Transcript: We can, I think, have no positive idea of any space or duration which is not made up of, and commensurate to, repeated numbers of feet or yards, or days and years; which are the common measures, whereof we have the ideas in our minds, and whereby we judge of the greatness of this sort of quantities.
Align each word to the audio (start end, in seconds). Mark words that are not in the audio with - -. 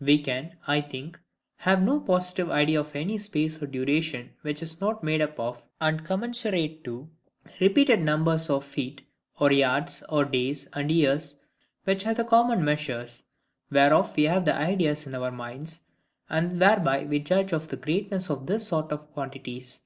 We 0.00 0.18
can, 0.22 0.56
I 0.66 0.80
think, 0.80 1.20
have 1.56 1.82
no 1.82 2.00
positive 2.00 2.50
idea 2.50 2.80
of 2.80 2.96
any 2.96 3.18
space 3.18 3.60
or 3.60 3.66
duration 3.66 4.30
which 4.40 4.62
is 4.62 4.80
not 4.80 5.04
made 5.04 5.20
up 5.20 5.38
of, 5.38 5.62
and 5.78 6.06
commensurate 6.06 6.82
to, 6.84 7.10
repeated 7.60 8.00
numbers 8.00 8.48
of 8.48 8.64
feet 8.64 9.02
or 9.38 9.52
yards, 9.52 10.02
or 10.08 10.24
days 10.24 10.70
and 10.72 10.90
years; 10.90 11.36
which 11.82 12.06
are 12.06 12.14
the 12.14 12.24
common 12.24 12.64
measures, 12.64 13.24
whereof 13.70 14.16
we 14.16 14.22
have 14.22 14.46
the 14.46 14.54
ideas 14.56 15.06
in 15.06 15.14
our 15.14 15.30
minds, 15.30 15.80
and 16.30 16.58
whereby 16.58 17.04
we 17.04 17.18
judge 17.18 17.52
of 17.52 17.68
the 17.68 17.76
greatness 17.76 18.30
of 18.30 18.46
this 18.46 18.68
sort 18.68 18.90
of 18.90 19.12
quantities. 19.12 19.82